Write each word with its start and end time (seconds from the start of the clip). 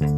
Ya 0.00 0.08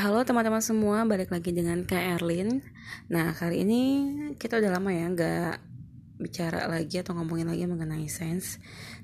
halo 0.00 0.24
teman-teman 0.24 0.64
semua, 0.64 1.04
balik 1.04 1.28
lagi 1.28 1.52
dengan 1.52 1.84
Kak 1.84 2.16
Erlin. 2.16 2.64
Nah 3.12 3.36
kali 3.36 3.68
ini 3.68 3.80
kita 4.40 4.56
udah 4.56 4.80
lama 4.80 4.88
ya 4.88 5.12
nggak 5.12 5.60
bicara 6.16 6.64
lagi 6.64 7.04
atau 7.04 7.12
ngomongin 7.12 7.44
lagi 7.52 7.68
mengenai 7.68 8.08
sains. 8.08 8.56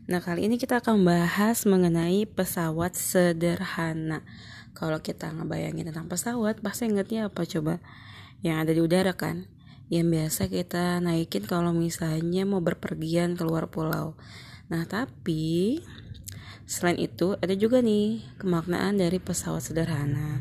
Nah 0.09 0.25
kali 0.25 0.49
ini 0.49 0.57
kita 0.57 0.81
akan 0.81 1.05
bahas 1.05 1.69
mengenai 1.69 2.25
pesawat 2.25 2.97
sederhana. 2.97 4.25
Kalau 4.73 5.05
kita 5.05 5.29
ngebayangin 5.29 5.93
tentang 5.93 6.09
pesawat 6.09 6.65
pasti 6.65 6.89
ingetnya 6.89 7.29
apa 7.29 7.45
coba? 7.45 7.85
Yang 8.41 8.57
ada 8.57 8.73
di 8.73 8.81
udara 8.81 9.13
kan? 9.13 9.45
Yang 9.93 10.07
biasa 10.09 10.43
kita 10.49 11.05
naikin 11.05 11.45
kalau 11.45 11.77
misalnya 11.77 12.49
mau 12.49 12.65
berpergian 12.65 13.37
keluar 13.37 13.69
pulau 13.69 14.17
Nah 14.71 14.87
tapi 14.87 15.83
Selain 16.71 17.03
itu, 17.03 17.35
ada 17.43 17.51
juga 17.59 17.83
nih 17.83 18.23
kemaknaan 18.39 18.95
dari 18.95 19.19
pesawat 19.19 19.59
sederhana. 19.59 20.39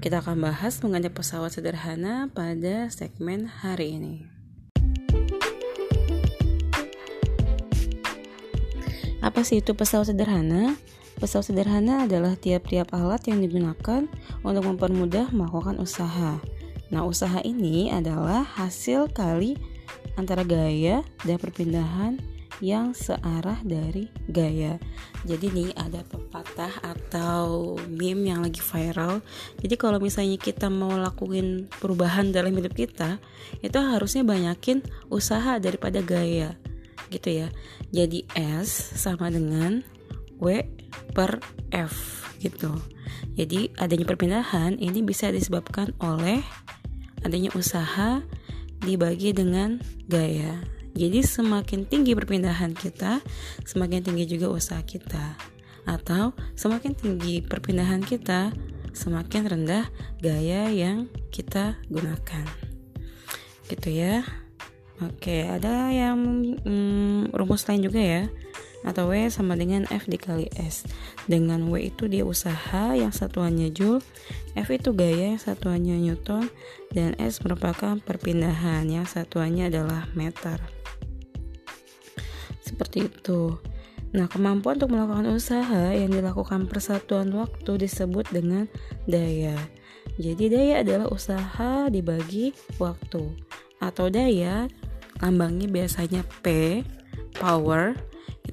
Kita 0.00 0.24
akan 0.24 0.40
bahas 0.48 0.80
mengenai 0.80 1.12
pesawat 1.12 1.52
sederhana 1.52 2.32
pada 2.32 2.88
segmen 2.88 3.44
hari 3.44 4.00
ini. 4.00 4.24
Apa 9.20 9.44
sih 9.44 9.60
itu 9.60 9.76
pesawat 9.76 10.08
sederhana? 10.08 10.80
Pesawat 11.20 11.52
sederhana 11.52 12.08
adalah 12.08 12.40
tiap-tiap 12.40 12.96
alat 12.96 13.28
yang 13.28 13.44
digunakan 13.44 14.08
untuk 14.48 14.64
mempermudah 14.64 15.28
melakukan 15.28 15.76
usaha. 15.76 16.40
Nah, 16.88 17.04
usaha 17.04 17.44
ini 17.44 17.92
adalah 17.92 18.48
hasil 18.48 19.12
kali 19.12 19.60
antara 20.16 20.40
gaya 20.40 21.04
dan 21.28 21.36
perpindahan 21.36 22.35
yang 22.64 22.96
searah 22.96 23.60
dari 23.64 24.08
gaya. 24.30 24.80
Jadi 25.28 25.52
nih 25.52 25.70
ada 25.76 26.00
pepatah 26.06 26.72
atau 26.80 27.76
meme 27.90 28.32
yang 28.32 28.40
lagi 28.40 28.62
viral. 28.62 29.20
Jadi 29.60 29.74
kalau 29.76 30.00
misalnya 30.00 30.40
kita 30.40 30.72
mau 30.72 30.94
lakuin 30.96 31.68
perubahan 31.80 32.32
dalam 32.32 32.56
hidup 32.56 32.72
kita, 32.72 33.20
itu 33.60 33.76
harusnya 33.76 34.24
banyakin 34.24 34.80
usaha 35.12 35.60
daripada 35.60 36.00
gaya. 36.00 36.56
Gitu 37.12 37.44
ya. 37.44 37.48
Jadi 37.92 38.24
S 38.34 38.96
sama 38.96 39.28
dengan 39.28 39.84
W 40.40 40.64
per 41.12 41.40
F 41.72 42.26
gitu. 42.40 42.72
Jadi 43.36 43.72
adanya 43.76 44.04
perpindahan 44.08 44.80
ini 44.80 45.04
bisa 45.04 45.28
disebabkan 45.32 45.92
oleh 46.00 46.40
adanya 47.24 47.52
usaha 47.56 48.24
dibagi 48.80 49.32
dengan 49.32 49.80
gaya. 50.08 50.75
Jadi 50.96 51.20
semakin 51.20 51.84
tinggi 51.84 52.16
perpindahan 52.16 52.72
kita, 52.72 53.20
semakin 53.68 54.00
tinggi 54.00 54.24
juga 54.24 54.48
usaha 54.48 54.80
kita. 54.80 55.36
Atau 55.84 56.32
semakin 56.56 56.96
tinggi 56.96 57.44
perpindahan 57.44 58.00
kita, 58.00 58.50
semakin 58.96 59.42
rendah 59.44 59.84
gaya 60.24 60.72
yang 60.72 61.12
kita 61.28 61.76
gunakan. 61.92 62.48
Gitu 63.68 63.88
ya. 63.92 64.24
Oke, 65.04 65.44
ada 65.44 65.92
yang 65.92 66.16
hmm, 66.64 67.36
rumus 67.36 67.68
lain 67.68 67.84
juga 67.84 68.00
ya 68.00 68.24
atau 68.84 69.08
W 69.08 69.30
sama 69.32 69.56
dengan 69.56 69.88
F 69.88 70.10
dikali 70.10 70.50
S. 70.58 70.84
Dengan 71.24 71.70
W 71.70 71.88
itu 71.88 72.10
dia 72.10 72.26
usaha 72.26 72.92
yang 72.92 73.14
satuannya 73.14 73.72
Joule 73.72 74.04
F 74.56 74.72
itu 74.72 74.96
gaya 74.96 75.36
yang 75.36 75.40
satuannya 75.40 76.00
Newton 76.00 76.48
dan 76.92 77.12
S 77.20 77.44
merupakan 77.44 78.00
perpindahan 78.00 78.88
yang 78.88 79.04
satuannya 79.04 79.68
adalah 79.68 80.08
meter. 80.16 80.56
Seperti 82.64 83.12
itu. 83.12 83.60
Nah, 84.16 84.32
kemampuan 84.32 84.80
untuk 84.80 84.96
melakukan 84.96 85.28
usaha 85.28 85.92
yang 85.92 86.08
dilakukan 86.08 86.64
persatuan 86.72 87.28
waktu 87.36 87.84
disebut 87.84 88.24
dengan 88.32 88.64
daya. 89.04 89.60
Jadi, 90.16 90.48
daya 90.48 90.80
adalah 90.80 91.12
usaha 91.12 91.92
dibagi 91.92 92.56
waktu, 92.80 93.28
atau 93.76 94.06
daya 94.08 94.72
lambangnya 95.20 95.68
biasanya 95.68 96.24
P, 96.40 96.80
power, 97.36 97.92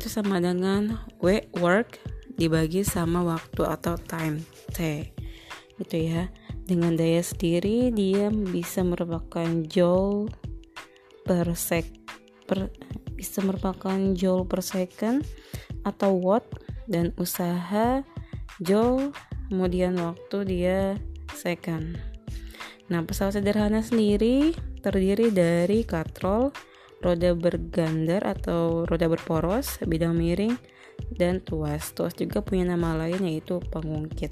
itu 0.04 0.20
sama 0.20 0.44
dengan 0.44 1.00
W, 1.24 1.48
work, 1.64 1.96
dibagi 2.36 2.84
sama 2.84 3.24
waktu 3.24 3.64
atau 3.64 3.96
time, 3.96 4.44
T. 4.76 5.08
Itu 5.80 5.96
ya. 5.96 6.28
Dengan 6.68 7.00
daya 7.00 7.24
sendiri, 7.24 7.88
dia 7.88 8.28
bisa 8.28 8.84
merupakan 8.84 9.48
joule 9.72 10.28
per 11.24 11.56
sek 11.56 11.88
per 12.44 12.68
bisa 13.16 13.40
merupakan 13.48 13.96
joule 14.12 14.44
per 14.44 14.60
second 14.60 15.24
atau 15.88 16.20
watt 16.20 16.44
dan 16.92 17.16
usaha 17.16 18.04
joule 18.60 19.16
kemudian 19.48 19.96
waktu 20.04 20.38
dia 20.44 20.80
second. 21.32 21.96
Nah, 22.92 23.08
pesawat 23.08 23.40
sederhana 23.40 23.80
sendiri 23.80 24.52
terdiri 24.84 25.32
dari 25.32 25.88
katrol, 25.88 26.52
roda 27.04 27.36
bergandar 27.36 28.24
atau 28.24 28.88
roda 28.88 29.12
berporos, 29.12 29.78
bidang 29.84 30.16
miring, 30.16 30.56
dan 31.12 31.44
tuas. 31.44 31.92
Tuas 31.92 32.16
juga 32.16 32.40
punya 32.40 32.72
nama 32.74 32.96
lain 32.96 33.28
yaitu 33.28 33.60
pengungkit. 33.70 34.32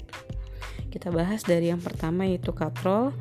Kita 0.88 1.12
bahas 1.12 1.44
dari 1.44 1.68
yang 1.68 1.80
pertama 1.80 2.24
yaitu 2.24 2.52
katrol. 2.56 3.12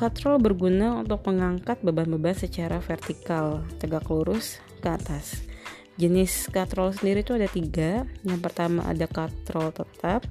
Katrol 0.00 0.40
berguna 0.40 1.04
untuk 1.04 1.24
mengangkat 1.28 1.80
beban-beban 1.84 2.34
secara 2.34 2.80
vertikal, 2.80 3.62
tegak 3.78 4.08
lurus 4.08 4.58
ke 4.80 4.88
atas. 4.88 5.44
Jenis 5.94 6.50
katrol 6.50 6.90
sendiri 6.90 7.22
itu 7.22 7.38
ada 7.38 7.46
tiga. 7.46 8.02
Yang 8.26 8.40
pertama 8.42 8.82
ada 8.88 9.06
katrol 9.06 9.70
tetap, 9.70 10.26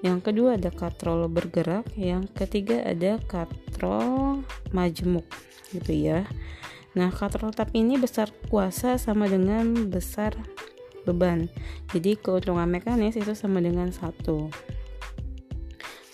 yang 0.00 0.22
kedua 0.24 0.56
ada 0.56 0.72
katrol 0.72 1.28
bergerak, 1.28 1.84
yang 1.92 2.24
ketiga 2.32 2.80
ada 2.88 3.20
katrol 3.28 4.40
majemuk, 4.72 5.28
gitu 5.76 5.92
ya. 5.92 6.24
Nah, 6.98 7.08
katrol 7.14 7.54
tetap 7.54 7.70
ini 7.74 7.94
besar 7.94 8.34
kuasa 8.50 8.98
sama 8.98 9.30
dengan 9.30 9.86
besar 9.86 10.34
beban. 11.06 11.48
Jadi 11.94 12.18
keuntungan 12.18 12.66
mekanis 12.66 13.16
itu 13.16 13.32
sama 13.32 13.62
dengan 13.62 13.94
satu. 13.94 14.50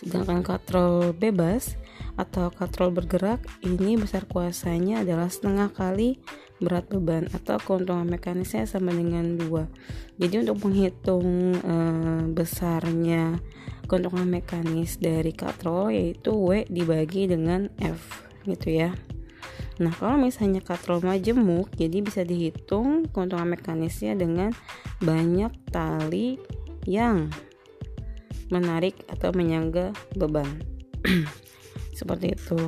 Sedangkan 0.00 0.44
katrol 0.44 1.16
bebas 1.16 1.74
atau 2.16 2.48
katrol 2.48 2.92
bergerak 2.92 3.44
ini 3.60 4.00
besar 4.00 4.24
kuasanya 4.24 5.04
adalah 5.04 5.28
setengah 5.28 5.68
kali 5.72 6.16
berat 6.56 6.88
beban 6.88 7.28
atau 7.36 7.60
keuntungan 7.60 8.08
mekanisnya 8.08 8.64
sama 8.64 8.92
dengan 8.92 9.36
dua. 9.36 9.68
Jadi 10.16 10.48
untuk 10.48 10.64
menghitung 10.64 11.60
e, 11.60 11.76
besarnya 12.32 13.36
keuntungan 13.84 14.24
mekanis 14.24 14.96
dari 14.96 15.36
katrol 15.36 15.92
yaitu 15.92 16.32
W 16.32 16.64
dibagi 16.72 17.28
dengan 17.28 17.68
F 17.76 18.24
gitu 18.48 18.72
ya. 18.72 18.96
Nah 19.76 19.92
kalau 19.92 20.16
misalnya 20.16 20.64
katrol 20.64 21.04
majemuk 21.04 21.68
jadi 21.76 22.00
bisa 22.00 22.24
dihitung 22.24 23.08
keuntungan 23.12 23.52
mekanisnya 23.52 24.16
dengan 24.16 24.56
banyak 25.04 25.52
tali 25.68 26.40
yang 26.88 27.28
menarik 28.48 29.04
atau 29.10 29.34
menyangga 29.36 29.92
beban. 30.16 30.48
seperti 31.96 32.36
itu. 32.36 32.60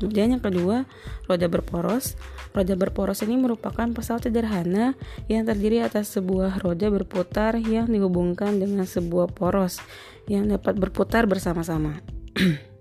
Kemudian 0.00 0.36
yang 0.36 0.42
kedua 0.42 0.88
roda 1.30 1.46
berporos. 1.46 2.18
Roda 2.54 2.74
berporos 2.78 3.22
ini 3.26 3.34
merupakan 3.34 3.86
pesawat 3.90 4.30
sederhana 4.30 4.94
yang 5.26 5.42
terdiri 5.42 5.82
atas 5.82 6.14
sebuah 6.14 6.62
roda 6.62 6.86
berputar 6.86 7.58
yang 7.58 7.90
dihubungkan 7.90 8.58
dengan 8.62 8.86
sebuah 8.86 9.34
poros 9.34 9.82
yang 10.30 10.48
dapat 10.48 10.78
berputar 10.78 11.26
bersama-sama 11.26 11.98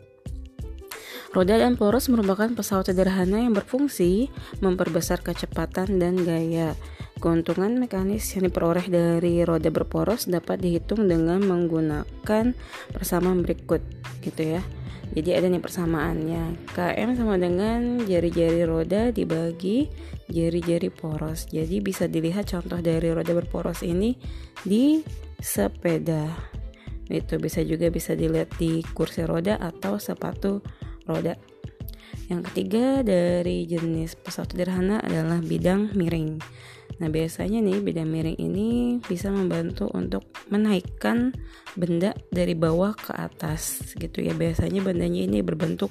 Roda 1.33 1.57
dan 1.57 1.73
poros 1.73 2.13
merupakan 2.13 2.45
pesawat 2.45 2.93
sederhana 2.93 3.41
yang 3.41 3.57
berfungsi 3.57 4.29
memperbesar 4.61 5.25
kecepatan 5.25 5.97
dan 5.97 6.21
gaya. 6.21 6.77
Keuntungan 7.17 7.81
mekanis 7.81 8.37
yang 8.37 8.53
diperoleh 8.53 8.85
dari 8.85 9.41
roda 9.41 9.73
berporos 9.73 10.29
dapat 10.29 10.61
dihitung 10.61 11.09
dengan 11.09 11.41
menggunakan 11.41 12.53
persamaan 12.93 13.41
berikut, 13.41 13.81
gitu 14.21 14.45
ya. 14.45 14.61
Jadi 15.17 15.29
ada 15.33 15.49
nih 15.49 15.57
persamaannya. 15.57 16.69
KM 16.69 17.17
sama 17.17 17.41
dengan 17.41 18.05
jari-jari 18.05 18.61
roda 18.69 19.09
dibagi 19.09 19.89
jari-jari 20.29 20.93
poros. 20.93 21.49
Jadi 21.49 21.81
bisa 21.81 22.05
dilihat 22.05 22.53
contoh 22.53 22.77
dari 22.77 23.09
roda 23.09 23.33
berporos 23.33 23.81
ini 23.81 24.13
di 24.61 25.01
sepeda. 25.41 26.29
Itu 27.09 27.41
bisa 27.41 27.65
juga 27.65 27.89
bisa 27.89 28.13
dilihat 28.13 28.53
di 28.61 28.85
kursi 28.93 29.25
roda 29.25 29.57
atau 29.57 29.97
sepatu 29.97 30.61
roda. 31.07 31.35
Yang 32.31 32.41
ketiga 32.51 33.03
dari 33.03 33.67
jenis 33.67 34.15
pesawat 34.15 34.55
sederhana 34.55 35.03
adalah 35.03 35.43
bidang 35.43 35.91
miring. 35.93 36.39
Nah, 37.01 37.09
biasanya 37.09 37.59
nih 37.59 37.81
bidang 37.81 38.07
miring 38.07 38.37
ini 38.37 39.01
bisa 39.01 39.33
membantu 39.33 39.89
untuk 39.91 40.23
menaikkan 40.53 41.33
benda 41.73 42.13
dari 42.29 42.53
bawah 42.53 42.93
ke 42.93 43.11
atas 43.17 43.93
gitu 43.97 44.21
ya. 44.21 44.37
Biasanya 44.37 44.79
bendanya 44.85 45.25
ini 45.25 45.41
berbentuk 45.41 45.89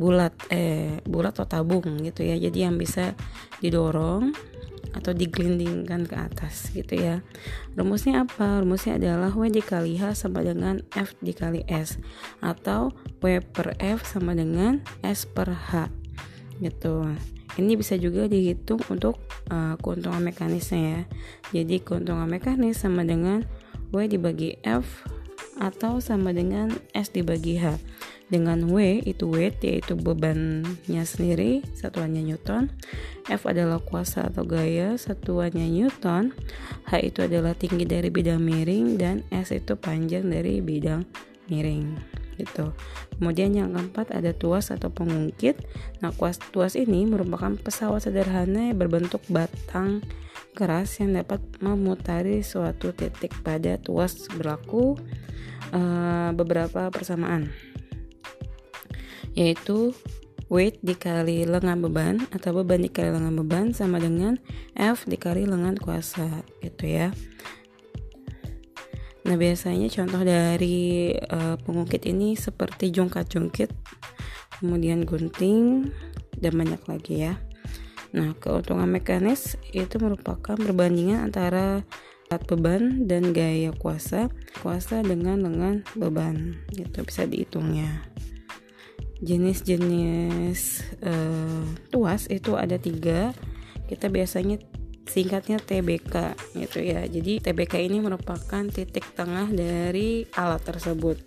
bulat 0.00 0.32
eh 0.48 0.98
bulat 1.04 1.36
atau 1.36 1.46
tabung 1.46 2.00
gitu 2.00 2.24
ya. 2.24 2.40
Jadi 2.40 2.66
yang 2.66 2.80
bisa 2.80 3.12
didorong 3.60 4.32
atau 4.96 5.14
digelindingkan 5.14 6.06
ke 6.06 6.16
atas 6.18 6.70
gitu 6.74 6.98
ya. 6.98 7.22
Rumusnya 7.78 8.26
apa? 8.26 8.62
Rumusnya 8.62 8.98
adalah 8.98 9.30
W 9.34 9.46
dikali 9.50 9.98
H 9.98 10.26
sama 10.26 10.42
dengan 10.42 10.82
F 10.94 11.14
dikali 11.22 11.62
S 11.70 11.98
atau 12.42 12.94
W 13.22 13.40
per 13.40 13.78
F 13.78 14.06
sama 14.06 14.34
dengan 14.34 14.82
S 15.02 15.26
per 15.26 15.50
H 15.50 15.90
gitu. 16.60 17.06
Ini 17.58 17.74
bisa 17.74 17.98
juga 17.98 18.30
dihitung 18.30 18.78
untuk 18.88 19.18
uh, 19.50 19.74
keuntungan 19.82 20.22
mekanisnya 20.22 20.80
ya. 20.80 21.02
Jadi 21.60 21.82
keuntungan 21.82 22.30
mekanis 22.30 22.78
sama 22.78 23.02
dengan 23.02 23.42
W 23.90 24.06
dibagi 24.06 24.58
F 24.62 25.02
atau 25.60 25.98
sama 26.00 26.32
dengan 26.32 26.72
S 26.94 27.12
dibagi 27.12 27.58
H 27.58 27.76
dengan 28.30 28.70
W 28.70 29.02
itu 29.02 29.26
weight 29.26 29.58
yaitu 29.66 29.98
bebannya 29.98 31.02
sendiri 31.02 31.66
satuannya 31.74 32.22
Newton 32.22 32.70
F 33.26 33.44
adalah 33.50 33.82
kuasa 33.82 34.30
atau 34.30 34.46
gaya 34.46 34.94
satuannya 34.94 35.66
Newton 35.66 36.30
H 36.86 36.90
itu 37.02 37.26
adalah 37.26 37.52
tinggi 37.58 37.84
dari 37.84 38.08
bidang 38.08 38.38
miring 38.38 38.96
dan 38.96 39.26
S 39.34 39.50
itu 39.50 39.74
panjang 39.74 40.30
dari 40.30 40.62
bidang 40.62 41.02
miring 41.50 41.98
gitu. 42.40 42.72
Kemudian 43.20 43.52
yang 43.52 43.76
keempat 43.76 44.16
ada 44.16 44.32
tuas 44.32 44.72
atau 44.72 44.88
pengungkit. 44.88 45.60
Nah, 46.00 46.08
tuas, 46.08 46.40
tuas 46.40 46.72
ini 46.72 47.04
merupakan 47.04 47.52
pesawat 47.60 48.08
sederhana 48.08 48.72
yang 48.72 48.80
berbentuk 48.80 49.20
batang 49.28 50.00
keras 50.56 50.98
yang 50.98 51.14
dapat 51.14 51.38
memutari 51.60 52.40
suatu 52.40 52.96
titik 52.96 53.30
pada 53.44 53.76
tuas 53.76 54.26
berlaku 54.32 54.96
uh, 55.70 56.32
beberapa 56.34 56.90
persamaan 56.90 57.52
yaitu 59.38 59.94
weight 60.50 60.82
dikali 60.82 61.46
lengan 61.46 61.78
beban 61.78 62.26
atau 62.34 62.50
beban 62.60 62.82
dikali 62.82 63.14
lengan 63.14 63.34
beban 63.38 63.66
sama 63.70 64.02
dengan 64.02 64.36
F 64.74 65.06
dikali 65.06 65.46
lengan 65.46 65.78
kuasa 65.78 66.42
gitu 66.60 66.84
ya 66.90 67.14
Nah 69.20 69.36
biasanya 69.36 69.86
contoh 69.92 70.24
dari 70.24 71.12
uh, 71.14 71.54
pengungkit 71.60 72.08
ini 72.08 72.34
seperti 72.34 72.90
jungkat-jungkit, 72.90 73.70
kemudian 74.58 75.04
gunting 75.04 75.92
dan 76.40 76.52
banyak 76.56 76.82
lagi 76.88 77.28
ya. 77.28 77.36
Nah 78.16 78.32
keuntungan 78.40 78.88
mekanis 78.88 79.60
itu 79.70 80.00
merupakan 80.00 80.56
perbandingan 80.56 81.30
antara 81.30 81.84
beban 82.26 83.06
dan 83.06 83.30
gaya 83.30 83.70
kuasa, 83.76 84.32
kuasa 84.64 85.04
dengan 85.06 85.46
lengan 85.46 85.86
beban, 85.94 86.58
itu 86.74 86.98
bisa 87.04 87.22
dihitungnya 87.28 88.02
jenis-jenis 89.20 90.60
uh, 91.04 91.64
tuas 91.92 92.26
itu 92.32 92.56
ada 92.56 92.80
tiga. 92.80 93.36
Kita 93.86 94.08
biasanya 94.08 94.60
singkatnya 95.04 95.58
TBK 95.60 96.14
gitu 96.56 96.78
ya. 96.80 97.04
Jadi 97.04 97.42
TBK 97.42 97.84
ini 97.84 97.98
merupakan 98.00 98.64
titik 98.70 99.04
tengah 99.12 99.50
dari 99.50 100.24
alat 100.38 100.62
tersebut. 100.64 101.20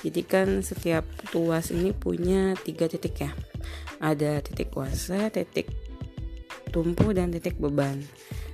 Jadi 0.00 0.20
kan 0.24 0.48
setiap 0.64 1.04
tuas 1.28 1.72
ini 1.74 1.92
punya 1.92 2.56
tiga 2.60 2.88
titik 2.88 3.20
ya. 3.20 3.32
Ada 4.00 4.40
titik 4.40 4.72
kuasa 4.72 5.28
titik 5.28 5.68
tumpu 6.70 7.10
dan 7.12 7.34
titik 7.34 7.58
beban. 7.58 8.00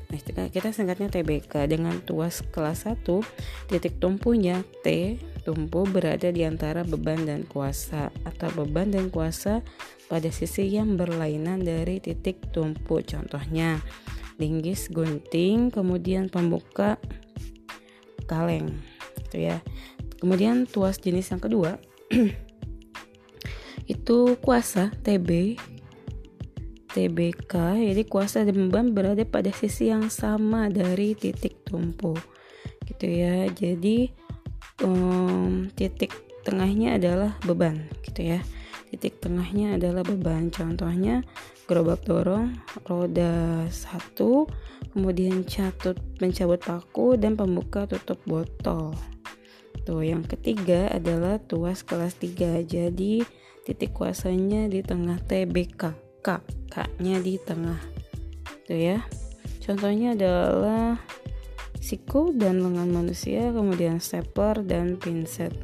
Nah, 0.06 0.48
kita 0.48 0.70
singkatnya 0.70 1.10
TBK 1.10 1.66
dengan 1.66 1.98
tuas 2.06 2.38
kelas 2.54 2.86
1, 2.86 3.02
titik 3.66 3.98
tumpunya 3.98 4.62
T, 4.86 5.18
tumpu 5.46 5.86
berada 5.86 6.34
di 6.34 6.42
antara 6.42 6.82
beban 6.82 7.22
dan 7.22 7.46
kuasa 7.46 8.10
atau 8.26 8.50
beban 8.58 8.90
dan 8.90 9.14
kuasa 9.14 9.62
pada 10.10 10.26
sisi 10.34 10.66
yang 10.74 10.98
berlainan 10.98 11.62
dari 11.62 12.02
titik 12.02 12.50
tumpu. 12.50 12.98
Contohnya, 13.06 13.78
linggis 14.42 14.90
gunting, 14.90 15.70
kemudian 15.70 16.26
pembuka 16.26 16.98
kaleng. 18.26 18.74
Gitu 19.22 19.46
ya. 19.46 19.62
Kemudian 20.18 20.66
tuas 20.66 20.98
jenis 20.98 21.30
yang 21.30 21.38
kedua 21.38 21.78
itu 23.94 24.18
kuasa 24.42 24.90
TB 25.06 25.60
TBK 26.96 27.52
jadi 27.92 28.02
kuasa 28.08 28.42
dan 28.48 28.56
beban 28.66 28.96
berada 28.96 29.22
pada 29.28 29.52
sisi 29.52 29.92
yang 29.92 30.08
sama 30.08 30.72
dari 30.72 31.12
titik 31.12 31.60
tumpu 31.68 32.16
gitu 32.88 33.04
ya 33.04 33.46
jadi 33.52 34.08
um, 34.82 35.70
titik 35.72 36.12
tengahnya 36.44 36.98
adalah 37.00 37.38
beban 37.42 37.88
gitu 38.04 38.36
ya. 38.36 38.40
Titik 38.92 39.18
tengahnya 39.18 39.76
adalah 39.76 40.06
beban. 40.06 40.48
Contohnya 40.52 41.26
gerobak 41.66 42.06
dorong 42.06 42.54
roda 42.86 43.66
satu 43.66 44.46
kemudian 44.94 45.42
catut 45.42 45.98
mencabut 46.22 46.62
paku 46.62 47.18
dan 47.18 47.34
pembuka 47.34 47.90
tutup 47.90 48.22
botol. 48.24 48.94
Tuh 49.86 50.02
yang 50.02 50.26
ketiga 50.26 50.90
adalah 50.90 51.38
tuas 51.38 51.82
kelas 51.86 52.18
3 52.18 52.62
jadi 52.66 53.22
titik 53.66 53.94
kuasanya 53.94 54.70
di 54.70 54.82
tengah 54.82 55.18
TBK 55.26 55.82
K 56.22 56.28
K-nya 56.70 57.22
di 57.22 57.38
tengah. 57.38 57.78
Tuh 58.66 58.78
ya. 58.78 58.98
Contohnya 59.62 60.14
adalah 60.14 60.98
siku 61.86 62.34
dan 62.34 62.58
lengan 62.58 62.90
manusia 62.90 63.54
kemudian 63.54 64.02
stapler 64.02 64.58
dan 64.66 64.98
pinset. 64.98 65.54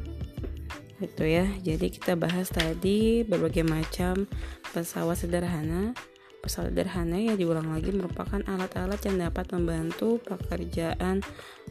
Itu 1.03 1.27
ya. 1.27 1.43
Jadi 1.59 1.91
kita 1.91 2.15
bahas 2.15 2.47
tadi 2.47 3.27
berbagai 3.27 3.67
macam 3.67 4.23
pesawat 4.71 5.19
sederhana. 5.19 5.91
Pesawat 6.39 6.71
sederhana 6.71 7.19
ya 7.19 7.35
diulang 7.35 7.67
lagi 7.75 7.91
merupakan 7.91 8.39
alat-alat 8.47 9.03
yang 9.03 9.27
dapat 9.27 9.51
membantu 9.51 10.23
pekerjaan 10.23 11.19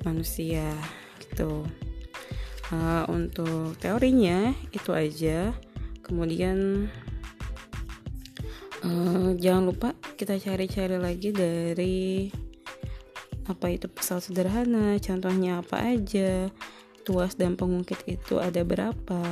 manusia. 0.05 0.77
Gitu. 1.17 1.65
Uh, 2.69 3.09
untuk 3.09 3.73
teorinya 3.81 4.53
itu 4.77 4.93
aja. 4.93 5.57
Kemudian 6.05 6.93
uh, 8.85 9.33
jangan 9.41 9.65
lupa 9.73 9.97
kita 10.21 10.37
cari-cari 10.37 11.01
lagi 11.01 11.33
dari 11.33 12.29
apa 13.47 13.67
itu 13.75 13.91
pesawat 13.91 14.31
sederhana? 14.31 14.99
Contohnya 15.03 15.63
apa 15.63 15.83
aja? 15.83 16.51
Tuas 17.03 17.35
dan 17.35 17.59
pengungkit 17.59 18.07
itu 18.07 18.39
ada 18.39 18.63
berapa? 18.63 19.23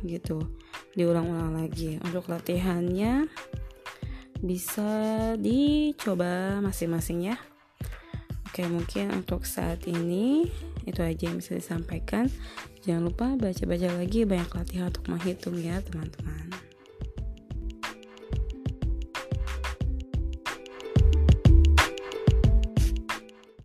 Gitu. 0.00 0.40
Diulang-ulang 0.96 1.60
lagi. 1.60 2.00
Untuk 2.00 2.32
latihannya 2.32 3.28
bisa 4.40 4.90
dicoba 5.36 6.64
masing-masing 6.64 7.28
ya. 7.28 7.36
Oke 8.48 8.64
mungkin 8.66 9.12
untuk 9.14 9.44
saat 9.44 9.84
ini 9.84 10.48
itu 10.88 11.00
aja 11.04 11.28
yang 11.28 11.38
bisa 11.38 11.54
disampaikan. 11.54 12.32
Jangan 12.82 13.12
lupa 13.12 13.26
baca-baca 13.36 13.88
lagi. 14.00 14.24
Banyak 14.24 14.50
latihan 14.56 14.88
untuk 14.88 15.04
menghitung 15.12 15.60
ya 15.60 15.84
teman-teman 15.84 16.69